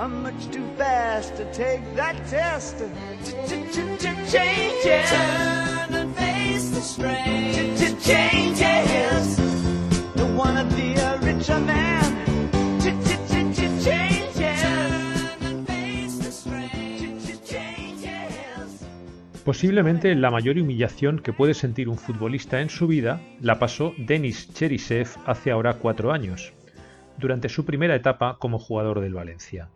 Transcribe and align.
I'm 0.00 0.22
much 0.22 0.50
too 0.50 0.64
fast 0.78 1.36
to 1.36 1.44
take 1.52 1.82
that 1.94 2.16
test. 2.30 2.78
Changes. 4.32 5.10
Turn 5.10 5.94
and 5.94 6.16
face 6.16 6.70
the 6.70 6.80
strain. 6.80 7.76
Changes. 8.00 9.36
Don't 10.16 10.38
wanna 10.38 10.64
be 10.74 10.94
a 10.94 11.18
richer 11.18 11.60
man. 11.60 12.00
Posiblemente 19.44 20.14
la 20.14 20.30
mayor 20.30 20.56
humillación 20.56 21.18
que 21.18 21.34
puede 21.34 21.52
sentir 21.52 21.90
un 21.90 21.98
futbolista 21.98 22.62
en 22.62 22.70
su 22.70 22.86
vida 22.86 23.20
la 23.42 23.58
pasó 23.58 23.92
Denis 23.98 24.48
Cherisev 24.54 25.08
hace 25.26 25.50
ahora 25.50 25.74
cuatro 25.74 26.10
años, 26.10 26.54
durante 27.18 27.50
su 27.50 27.66
primera 27.66 27.94
etapa 27.94 28.38
como 28.38 28.58
jugador 28.58 29.00
del 29.00 29.12
Valencia. 29.12 29.68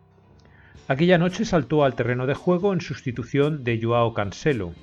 Aquella 0.86 1.16
noche 1.16 1.46
saltó 1.46 1.82
al 1.82 1.94
terreno 1.94 2.26
de 2.26 2.34
juego 2.34 2.74
en 2.74 2.82
sustitución 2.82 3.64
de 3.64 3.80
Joao 3.82 4.12
Cancelo, 4.12 4.74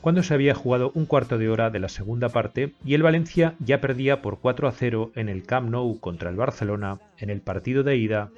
cuando 0.00 0.22
se 0.22 0.32
había 0.32 0.54
jugado 0.54 0.90
un 0.94 1.04
cuarto 1.04 1.36
de 1.36 1.50
hora 1.50 1.68
de 1.68 1.80
la 1.80 1.90
segunda 1.90 2.30
parte 2.30 2.72
y 2.82 2.94
el 2.94 3.02
Valencia 3.02 3.54
ya 3.58 3.80
perdía 3.80 4.22
por 4.22 4.40
4 4.40 4.68
a 4.68 4.72
0 4.72 5.12
en 5.14 5.28
el 5.28 5.42
Camp 5.42 5.68
Nou 5.68 6.00
contra 6.00 6.30
el 6.30 6.36
Barcelona 6.36 6.98
en 7.18 7.28
el 7.28 7.42
partido 7.42 7.82
de 7.82 7.96
ida 7.96 8.30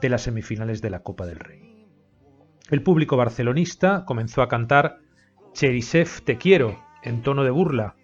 de 0.00 0.08
las 0.08 0.22
semifinales 0.22 0.82
de 0.82 0.90
la 0.90 1.04
Copa 1.04 1.26
del 1.26 1.38
Rey. 1.38 1.86
El 2.70 2.82
público 2.82 3.16
barcelonista 3.16 4.04
comenzó 4.04 4.42
a 4.42 4.48
cantar 4.48 4.98
Cherisev 5.52 6.22
te 6.22 6.38
quiero 6.38 6.78
en 7.04 7.22
tono 7.22 7.44
de 7.44 7.50
burla, 7.50 7.94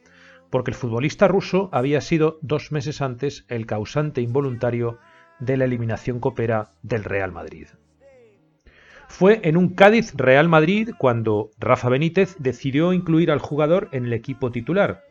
porque 0.50 0.70
el 0.70 0.76
futbolista 0.76 1.26
ruso 1.26 1.70
había 1.72 2.00
sido 2.00 2.38
dos 2.40 2.70
meses 2.70 3.02
antes 3.02 3.44
el 3.48 3.66
causante 3.66 4.20
involuntario 4.20 4.98
de 5.40 5.56
la 5.56 5.64
eliminación 5.64 6.20
copera 6.20 6.70
del 6.82 7.02
Real 7.02 7.32
Madrid. 7.32 7.66
Fue 9.16 9.38
en 9.44 9.56
un 9.56 9.68
Cádiz 9.68 10.12
Real 10.16 10.48
Madrid 10.48 10.90
cuando 10.98 11.52
Rafa 11.60 11.88
Benítez 11.88 12.34
decidió 12.40 12.92
incluir 12.92 13.30
al 13.30 13.38
jugador 13.38 13.88
en 13.92 14.06
el 14.06 14.12
equipo 14.12 14.50
titular, 14.50 15.04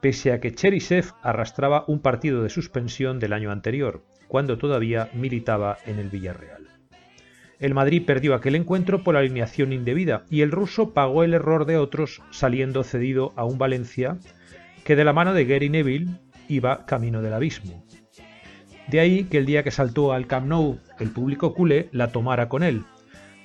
pese 0.00 0.32
a 0.32 0.40
que 0.40 0.52
Cherisev 0.52 1.12
arrastraba 1.22 1.84
un 1.86 2.00
partido 2.00 2.42
de 2.42 2.50
suspensión 2.50 3.20
del 3.20 3.32
año 3.32 3.52
anterior, 3.52 4.02
cuando 4.26 4.58
todavía 4.58 5.10
militaba 5.14 5.78
en 5.86 6.00
el 6.00 6.08
Villarreal. 6.08 6.66
El 7.60 7.72
Madrid 7.72 8.02
perdió 8.04 8.34
aquel 8.34 8.56
encuentro 8.56 9.04
por 9.04 9.16
alineación 9.16 9.72
indebida 9.72 10.24
y 10.28 10.40
el 10.40 10.50
ruso 10.50 10.92
pagó 10.92 11.22
el 11.22 11.32
error 11.32 11.66
de 11.66 11.76
otros 11.76 12.22
saliendo 12.32 12.82
cedido 12.82 13.32
a 13.36 13.44
un 13.44 13.58
Valencia 13.58 14.18
que 14.82 14.96
de 14.96 15.04
la 15.04 15.12
mano 15.12 15.34
de 15.34 15.44
Gary 15.44 15.70
Neville 15.70 16.18
iba 16.48 16.84
camino 16.84 17.22
del 17.22 17.34
abismo. 17.34 17.84
De 18.88 18.98
ahí 18.98 19.22
que 19.22 19.38
el 19.38 19.46
día 19.46 19.62
que 19.62 19.70
saltó 19.70 20.12
al 20.12 20.26
Camp 20.26 20.48
Nou 20.48 20.80
el 20.98 21.10
público 21.10 21.54
culé 21.54 21.88
la 21.92 22.10
tomara 22.10 22.48
con 22.48 22.64
él, 22.64 22.82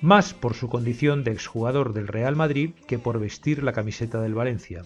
más 0.01 0.33
por 0.33 0.55
su 0.55 0.67
condición 0.67 1.23
de 1.23 1.31
exjugador 1.31 1.93
del 1.93 2.07
Real 2.07 2.35
Madrid 2.35 2.71
que 2.87 2.99
por 2.99 3.19
vestir 3.19 3.63
la 3.63 3.73
camiseta 3.73 4.19
del 4.19 4.33
Valencia. 4.33 4.83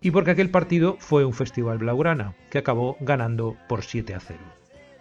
Y 0.00 0.10
porque 0.10 0.32
aquel 0.32 0.50
partido 0.50 0.96
fue 0.98 1.24
un 1.24 1.32
festival 1.32 1.78
blaugrana, 1.78 2.34
que 2.50 2.58
acabó 2.58 2.96
ganando 3.00 3.56
por 3.68 3.82
7 3.82 4.14
a 4.14 4.20
0. 4.20 4.40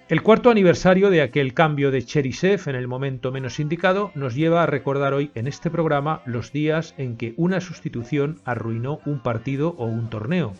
El 0.10 0.22
cuarto 0.24 0.52
aniversario 0.52 1.10
de 1.10 1.22
aquel 1.22 1.54
cambio 1.54 1.90
de 1.90 2.04
Cherisev 2.04 2.68
en 2.68 2.76
el 2.76 2.88
momento 2.88 3.32
menos 3.32 3.60
indicado 3.60 4.12
nos 4.14 4.36
lleva 4.36 4.62
a 4.62 4.66
recordar 4.66 5.14
hoy 5.14 5.32
en 5.36 5.48
este 5.48 5.72
programa 5.72 6.22
los 6.26 6.52
días 6.52 6.94
en 6.98 7.16
que 7.16 7.34
una 7.38 7.62
sustitución 7.62 8.42
arruinó 8.44 9.00
un 9.06 9.24
partido 9.24 9.74
o 9.78 9.86
un 9.86 10.10
torneo, 10.10 10.54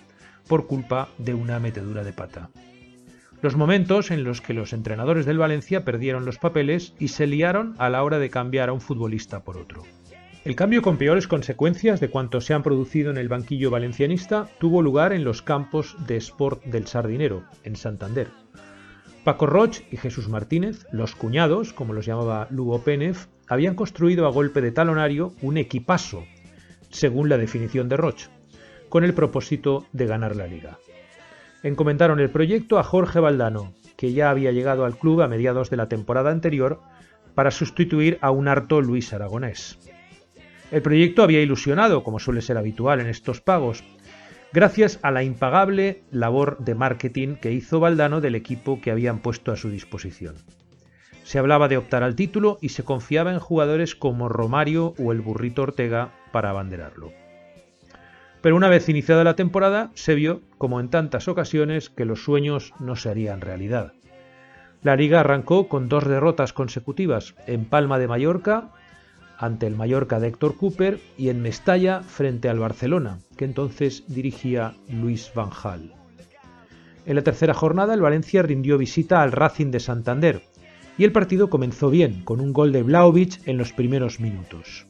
por 0.48 0.68
culpa 0.68 1.10
de 1.18 1.34
una 1.34 1.60
metedura 1.60 2.04
de 2.04 2.14
pata. 2.14 2.50
Los 3.42 3.56
momentos 3.56 4.12
en 4.12 4.24
los 4.24 4.40
que 4.40 4.54
los 4.54 4.72
entrenadores 4.72 5.26
del 5.26 5.40
Valencia 5.40 5.84
perdieron 5.84 6.26
los 6.26 6.38
papeles 6.38 6.94
y 7.00 7.08
se 7.08 7.26
liaron 7.26 7.74
a 7.80 7.90
la 7.90 8.04
hora 8.04 8.20
de 8.20 8.30
cambiar 8.30 8.70
a 8.70 8.74
un 8.74 8.82
futbolista 8.82 9.44
por 9.44 9.58
otro. 9.58 9.82
El 10.46 10.56
cambio 10.56 10.84
con 10.84 10.98
peores 10.98 11.28
consecuencias 11.28 12.00
de 12.00 12.10
cuanto 12.10 12.40
se 12.40 12.54
han 12.54 12.62
producido 12.62 13.10
en 13.10 13.18
el 13.18 13.30
banquillo 13.30 13.72
valencianista 13.72 14.48
tuvo 14.60 14.84
lugar 14.84 15.12
en 15.12 15.24
los 15.24 15.42
campos 15.42 15.96
de 16.06 16.18
Sport 16.18 16.64
del 16.66 16.86
Sardinero, 16.86 17.44
en 17.64 17.76
Santander. 17.76 18.28
Paco 19.24 19.48
Roch 19.48 19.82
y 19.92 19.98
Jesús 19.98 20.30
Martínez, 20.30 20.86
los 20.92 21.16
cuñados, 21.16 21.74
como 21.74 21.94
los 21.94 22.06
llamaba 22.06 22.48
Lugo 22.52 22.84
Pénez, 22.84 23.28
habían 23.48 23.74
construido 23.74 24.28
a 24.28 24.32
golpe 24.32 24.62
de 24.62 24.72
talonario 24.72 25.34
un 25.42 25.58
equipazo, 25.58 26.26
según 26.90 27.30
la 27.30 27.38
definición 27.38 27.90
de 27.90 27.98
Roch, 27.98 28.30
con 28.90 29.04
el 29.04 29.14
propósito 29.14 29.86
de 29.94 30.06
ganar 30.06 30.36
la 30.36 30.48
liga. 30.48 30.78
Encomendaron 31.64 32.20
el 32.20 32.30
proyecto 32.30 32.80
a 32.80 32.84
Jorge 32.84 33.20
Valdano, 33.20 33.74
que 33.96 34.14
ya 34.14 34.32
había 34.32 34.52
llegado 34.52 34.84
al 34.84 34.98
club 34.98 35.22
a 35.22 35.28
mediados 35.28 35.70
de 35.70 35.78
la 35.78 35.88
temporada 35.88 36.32
anterior 36.32 36.82
para 37.36 37.52
sustituir 37.52 38.18
a 38.22 38.32
un 38.32 38.48
harto 38.48 38.82
Luis 38.82 39.14
Aragonés. 39.14 39.78
El 40.72 40.82
proyecto 40.82 41.22
había 41.22 41.42
ilusionado, 41.42 42.04
como 42.04 42.20
suele 42.20 42.42
ser 42.42 42.58
habitual 42.58 43.00
en 43.00 43.08
estos 43.08 43.42
pagos, 43.42 43.84
gracias 44.54 45.00
a 45.04 45.12
la 45.12 45.24
impagable 45.24 46.04
labor 46.12 46.58
de 46.60 46.76
marketing 46.76 47.36
que 47.36 47.52
hizo 47.52 47.80
Valdano 47.80 48.22
del 48.22 48.36
equipo 48.36 48.82
que 48.82 48.90
habían 48.90 49.20
puesto 49.20 49.52
a 49.52 49.58
su 49.58 49.70
disposición. 49.70 50.36
Se 51.24 51.40
hablaba 51.40 51.68
de 51.68 51.78
optar 51.78 52.04
al 52.04 52.16
título 52.16 52.58
y 52.62 52.70
se 52.70 52.84
confiaba 52.84 53.32
en 53.32 53.40
jugadores 53.40 53.96
como 53.96 54.30
Romario 54.30 54.96
o 54.98 55.12
el 55.12 55.22
Burrito 55.22 55.62
Ortega 55.62 56.12
para 56.32 56.50
abanderarlo. 56.50 57.21
Pero 58.42 58.56
una 58.56 58.70
vez 58.70 58.90
iniciada 58.90 59.24
la 59.24 59.36
temporada, 59.36 59.92
se 59.94 60.16
vio, 60.16 60.42
como 60.58 60.80
en 60.80 60.90
tantas 60.90 61.28
ocasiones, 61.28 61.90
que 61.90 62.06
los 62.06 62.24
sueños 62.24 62.74
no 62.80 62.96
se 62.96 63.10
harían 63.10 63.42
realidad. 63.42 63.94
La 64.82 64.96
liga 64.96 65.20
arrancó 65.20 65.68
con 65.68 65.90
dos 65.90 66.08
derrotas 66.08 66.54
consecutivas 66.54 67.36
en 67.46 67.66
Palma 67.66 68.00
de 68.00 68.08
Mallorca, 68.08 68.72
ante 69.38 69.68
el 69.68 69.76
Mallorca 69.76 70.20
de 70.20 70.30
Héctor 70.30 70.58
Cooper, 70.58 71.00
y 71.18 71.30
en 71.30 71.42
Mestalla 71.42 72.02
frente 72.02 72.50
al 72.50 72.58
Barcelona, 72.58 73.20
que 73.38 73.46
entonces 73.46 74.04
dirigía 74.08 74.74
Luis 74.90 75.32
Van 75.36 75.52
Gaal. 75.52 75.94
En 77.06 77.16
la 77.16 77.24
tercera 77.24 77.54
jornada, 77.54 77.94
el 77.94 78.02
Valencia 78.02 78.42
rindió 78.42 78.78
visita 78.78 79.22
al 79.22 79.32
Racing 79.32 79.70
de 79.70 79.80
Santander, 79.80 80.42
y 80.98 81.04
el 81.04 81.12
partido 81.12 81.50
comenzó 81.50 81.90
bien, 81.92 82.24
con 82.24 82.40
un 82.40 82.54
gol 82.54 82.72
de 82.72 82.84
Vlaovic 82.84 83.48
en 83.48 83.58
los 83.58 83.74
primeros 83.74 84.20
minutos. 84.20 84.88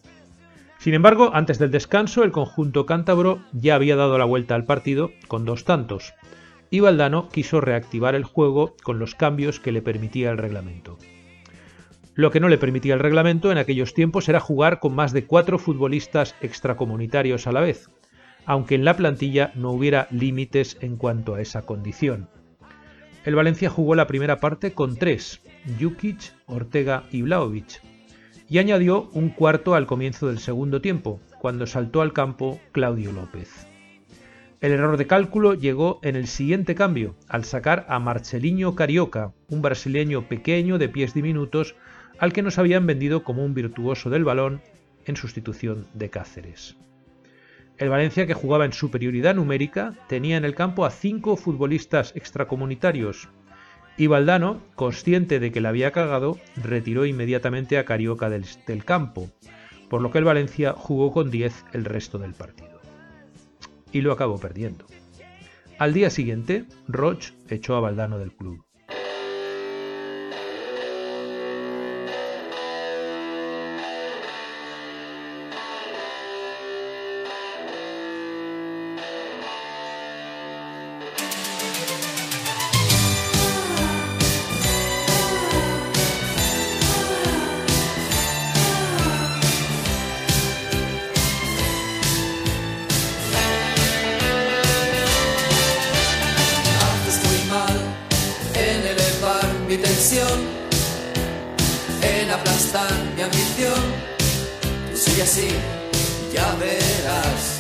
Sin 0.82 0.96
embargo, 0.96 1.30
antes 1.36 1.60
del 1.60 1.70
descanso, 1.70 2.24
el 2.24 2.32
conjunto 2.32 2.88
cántabro 2.88 3.44
ya 3.54 3.76
había 3.76 3.96
dado 3.96 4.18
la 4.18 4.26
vuelta 4.26 4.56
al 4.56 4.66
partido 4.66 5.12
con 5.28 5.46
dos 5.46 5.64
tantos, 5.64 6.16
y 6.72 6.80
Valdano 6.80 7.30
quiso 7.30 7.62
reactivar 7.62 8.16
el 8.16 8.24
juego 8.24 8.76
con 8.82 8.98
los 8.98 9.14
cambios 9.14 9.60
que 9.60 9.72
le 9.72 9.84
permitía 9.84 10.32
el 10.32 10.40
reglamento. 10.40 10.98
Lo 12.16 12.32
que 12.32 12.40
no 12.40 12.50
le 12.50 12.58
permitía 12.58 12.96
el 12.96 13.00
reglamento 13.00 13.52
en 13.52 13.60
aquellos 13.60 13.94
tiempos 13.94 14.28
era 14.28 14.40
jugar 14.40 14.80
con 14.80 14.96
más 14.96 15.14
de 15.14 15.28
cuatro 15.28 15.60
futbolistas 15.60 16.34
extracomunitarios 16.42 17.46
a 17.46 17.52
la 17.52 17.62
vez, 17.62 17.88
aunque 18.48 18.74
en 18.74 18.84
la 18.84 18.98
plantilla 18.98 19.52
no 19.54 19.70
hubiera 19.70 20.08
límites 20.10 20.80
en 20.82 20.98
cuanto 20.98 21.36
a 21.36 21.42
esa 21.42 21.62
condición. 21.62 22.28
El 23.24 23.36
Valencia 23.36 23.70
jugó 23.70 23.94
la 23.94 24.08
primera 24.08 24.40
parte 24.40 24.74
con 24.74 24.96
tres, 24.96 25.42
Jukic, 25.80 26.34
Ortega 26.48 27.04
y 27.12 27.22
Vlaovic, 27.22 27.84
y 28.52 28.60
añadió 28.60 29.10
un 29.14 29.30
cuarto 29.30 29.76
al 29.76 29.88
comienzo 29.88 30.28
del 30.28 30.40
segundo 30.40 30.82
tiempo, 30.82 31.22
cuando 31.40 31.66
saltó 31.66 32.02
al 32.02 32.12
campo 32.12 32.60
Claudio 32.74 33.14
López. 33.14 33.66
El 34.60 34.74
error 34.74 34.98
de 34.98 35.08
cálculo 35.08 35.54
llegó 35.54 36.02
en 36.04 36.18
el 36.18 36.28
siguiente 36.28 36.76
cambio, 36.76 37.16
al 37.30 37.46
sacar 37.46 37.86
a 37.88 37.98
Marcelinho 38.00 38.76
Carioca, 38.76 39.32
un 39.48 39.62
brasileño 39.62 40.28
pequeño 40.28 40.78
de 40.80 40.90
pies 40.90 41.14
diminutos, 41.14 41.76
al 42.20 42.34
que 42.34 42.42
nos 42.42 42.58
habían 42.58 42.86
vendido 42.86 43.24
como 43.24 43.46
un 43.46 43.54
virtuoso 43.54 44.10
del 44.10 44.26
balón 44.26 44.62
en 45.06 45.16
sustitución 45.16 45.88
de 45.94 46.10
Cáceres. 46.10 46.76
El 47.78 47.88
Valencia, 47.88 48.28
que 48.28 48.34
jugaba 48.34 48.66
en 48.66 48.74
superioridad 48.74 49.34
numérica, 49.34 49.94
tenía 50.10 50.36
en 50.36 50.44
el 50.44 50.56
campo 50.56 50.84
a 50.84 50.92
cinco 50.92 51.38
futbolistas 51.38 52.14
extracomunitarios, 52.18 53.30
y 53.98 54.08
Valdano, 54.08 54.62
consciente 54.76 55.40
de 55.40 55.52
que 55.52 55.62
la 55.62 55.70
había 55.70 55.92
cagado, 55.92 56.40
retiró 56.56 57.06
inmediatamente 57.06 57.78
a 57.78 57.86
Carioca 57.86 58.30
del, 58.30 58.46
campo, 58.86 59.30
por 59.90 60.02
lo 60.02 60.12
que 60.12 60.18
el 60.18 60.24
Valencia 60.24 60.74
jugó 60.74 61.12
con 61.12 61.30
10 61.30 61.66
el 61.74 61.86
resto 61.86 62.18
del 62.18 62.34
partido 62.34 62.72
y 63.92 64.02
lo 64.02 64.12
acabó 64.12 64.40
perdiendo. 64.40 64.86
Al 65.78 65.94
día 65.94 66.10
siguiente, 66.10 66.66
Roche 66.88 67.34
echó 67.50 67.76
a 67.76 67.80
Valdano 67.80 68.20
del 68.20 68.32
club. 68.32 68.64
Mi 103.16 103.22
ambición. 103.22 103.84
Tú 104.94 105.22
así, 105.22 105.50
ya 106.34 106.56
verás. 106.56 107.60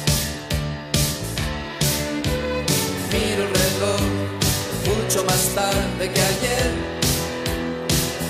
Miro 3.11 3.43
el 3.43 3.53
reloj 3.53 4.01
mucho 4.87 5.25
más 5.25 5.49
tarde 5.53 6.11
que 6.13 6.21
ayer. 6.21 6.71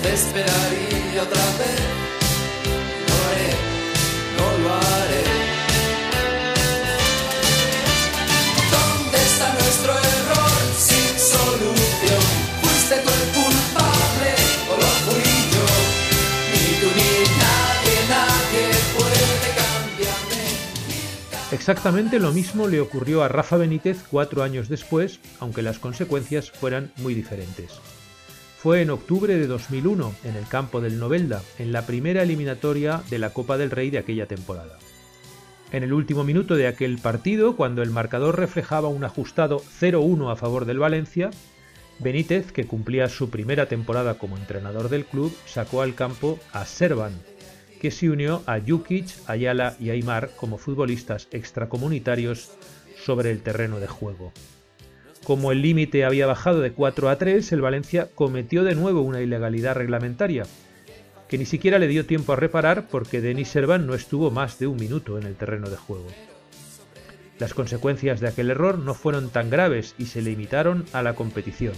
Te 0.02 0.12
esperaría 0.12 1.22
otra 1.22 1.44
vez. 1.58 2.01
Exactamente 21.62 22.18
lo 22.18 22.32
mismo 22.32 22.66
le 22.66 22.80
ocurrió 22.80 23.22
a 23.22 23.28
Rafa 23.28 23.56
Benítez 23.56 24.02
cuatro 24.10 24.42
años 24.42 24.68
después, 24.68 25.20
aunque 25.38 25.62
las 25.62 25.78
consecuencias 25.78 26.50
fueran 26.50 26.90
muy 26.96 27.14
diferentes. 27.14 27.78
Fue 28.58 28.82
en 28.82 28.90
octubre 28.90 29.38
de 29.38 29.46
2001, 29.46 30.12
en 30.24 30.34
el 30.34 30.48
campo 30.48 30.80
del 30.80 30.98
Novelda, 30.98 31.40
en 31.60 31.70
la 31.70 31.86
primera 31.86 32.24
eliminatoria 32.24 33.00
de 33.10 33.20
la 33.20 33.30
Copa 33.30 33.58
del 33.58 33.70
Rey 33.70 33.90
de 33.90 33.98
aquella 33.98 34.26
temporada. 34.26 34.76
En 35.70 35.84
el 35.84 35.92
último 35.92 36.24
minuto 36.24 36.56
de 36.56 36.66
aquel 36.66 36.98
partido, 36.98 37.54
cuando 37.54 37.82
el 37.82 37.90
marcador 37.90 38.40
reflejaba 38.40 38.88
un 38.88 39.04
ajustado 39.04 39.62
0-1 39.80 40.32
a 40.32 40.34
favor 40.34 40.64
del 40.64 40.80
Valencia, 40.80 41.30
Benítez, 42.00 42.50
que 42.50 42.66
cumplía 42.66 43.08
su 43.08 43.30
primera 43.30 43.66
temporada 43.66 44.18
como 44.18 44.36
entrenador 44.36 44.88
del 44.88 45.04
club, 45.04 45.32
sacó 45.46 45.82
al 45.82 45.94
campo 45.94 46.40
a 46.52 46.66
Servan, 46.66 47.12
que 47.82 47.90
se 47.90 48.08
unió 48.08 48.44
a 48.46 48.60
Jukic, 48.60 49.08
Ayala 49.26 49.74
y 49.80 49.90
Aymar 49.90 50.30
como 50.36 50.56
futbolistas 50.56 51.26
extracomunitarios 51.32 52.52
sobre 53.04 53.32
el 53.32 53.42
terreno 53.42 53.80
de 53.80 53.88
juego. 53.88 54.32
Como 55.24 55.50
el 55.50 55.62
límite 55.62 56.04
había 56.04 56.28
bajado 56.28 56.60
de 56.60 56.70
4 56.70 57.08
a 57.08 57.18
3, 57.18 57.50
el 57.50 57.60
Valencia 57.60 58.08
cometió 58.14 58.62
de 58.62 58.76
nuevo 58.76 59.00
una 59.00 59.20
ilegalidad 59.20 59.74
reglamentaria, 59.74 60.44
que 61.28 61.38
ni 61.38 61.44
siquiera 61.44 61.80
le 61.80 61.88
dio 61.88 62.06
tiempo 62.06 62.32
a 62.32 62.36
reparar 62.36 62.86
porque 62.86 63.20
Denis 63.20 63.48
Servan 63.48 63.84
no 63.84 63.94
estuvo 63.94 64.30
más 64.30 64.60
de 64.60 64.68
un 64.68 64.76
minuto 64.76 65.18
en 65.18 65.26
el 65.26 65.34
terreno 65.34 65.68
de 65.68 65.76
juego. 65.76 66.06
Las 67.40 67.52
consecuencias 67.52 68.20
de 68.20 68.28
aquel 68.28 68.50
error 68.50 68.78
no 68.78 68.94
fueron 68.94 69.28
tan 69.28 69.50
graves 69.50 69.96
y 69.98 70.06
se 70.06 70.22
limitaron 70.22 70.84
a 70.92 71.02
la 71.02 71.16
competición. 71.16 71.74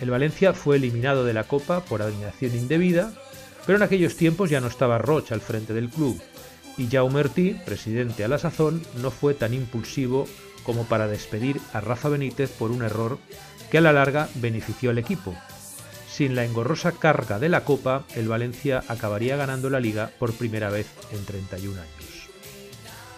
El 0.00 0.10
Valencia 0.10 0.52
fue 0.52 0.78
eliminado 0.78 1.24
de 1.24 1.32
la 1.32 1.44
Copa 1.44 1.84
por 1.84 2.02
alineación 2.02 2.56
indebida, 2.56 3.12
pero 3.66 3.76
en 3.76 3.82
aquellos 3.82 4.16
tiempos 4.16 4.48
ya 4.48 4.60
no 4.60 4.68
estaba 4.68 4.98
Roche 4.98 5.34
al 5.34 5.40
frente 5.40 5.74
del 5.74 5.90
club, 5.90 6.20
y 6.78 6.88
Jaume 6.88 7.20
Ortí, 7.20 7.56
presidente 7.64 8.24
a 8.24 8.28
la 8.28 8.38
sazón, 8.38 8.82
no 9.02 9.10
fue 9.10 9.34
tan 9.34 9.54
impulsivo 9.54 10.26
como 10.62 10.84
para 10.84 11.08
despedir 11.08 11.60
a 11.72 11.80
Rafa 11.80 12.08
Benítez 12.08 12.50
por 12.50 12.70
un 12.70 12.82
error 12.82 13.18
que 13.70 13.78
a 13.78 13.80
la 13.80 13.92
larga 13.92 14.28
benefició 14.36 14.90
al 14.90 14.98
equipo. 14.98 15.34
Sin 16.08 16.34
la 16.34 16.44
engorrosa 16.44 16.92
carga 16.92 17.38
de 17.38 17.48
la 17.48 17.64
Copa, 17.64 18.04
el 18.14 18.28
Valencia 18.28 18.82
acabaría 18.88 19.36
ganando 19.36 19.70
la 19.70 19.80
liga 19.80 20.10
por 20.18 20.32
primera 20.32 20.70
vez 20.70 20.86
en 21.12 21.24
31 21.24 21.80
años. 21.80 22.28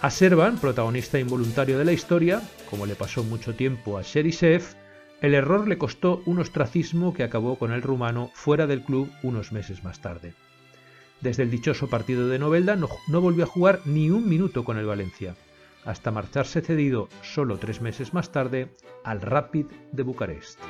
A 0.00 0.10
Servan, 0.10 0.58
protagonista 0.58 1.18
involuntario 1.18 1.78
de 1.78 1.84
la 1.84 1.92
historia, 1.92 2.40
como 2.70 2.86
le 2.86 2.94
pasó 2.94 3.24
mucho 3.24 3.54
tiempo 3.54 3.98
a 3.98 4.02
Cherisev, 4.02 4.62
el 5.20 5.34
error 5.34 5.66
le 5.66 5.78
costó 5.78 6.22
un 6.26 6.38
ostracismo 6.38 7.12
que 7.12 7.24
acabó 7.24 7.58
con 7.58 7.72
el 7.72 7.82
rumano 7.82 8.30
fuera 8.34 8.66
del 8.66 8.82
club 8.82 9.10
unos 9.22 9.52
meses 9.52 9.82
más 9.82 10.00
tarde. 10.00 10.34
Desde 11.20 11.42
el 11.42 11.50
dichoso 11.50 11.88
partido 11.88 12.28
de 12.28 12.38
Novelda 12.38 12.76
no, 12.76 12.88
no 13.08 13.20
volvió 13.20 13.44
a 13.44 13.48
jugar 13.48 13.80
ni 13.84 14.10
un 14.10 14.28
minuto 14.28 14.64
con 14.64 14.78
el 14.78 14.86
Valencia, 14.86 15.34
hasta 15.84 16.12
marcharse 16.12 16.60
cedido 16.60 17.08
solo 17.22 17.58
tres 17.58 17.80
meses 17.80 18.14
más 18.14 18.30
tarde 18.30 18.70
al 19.02 19.20
Rapid 19.20 19.66
de 19.90 20.02
Bucarest. 20.02 20.60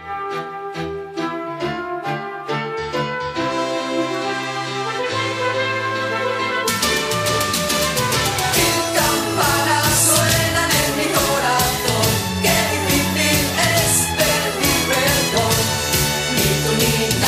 Ni 16.78 17.27